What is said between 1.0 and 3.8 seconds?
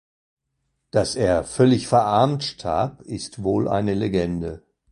er „völlig verarmt“ starb, ist wohl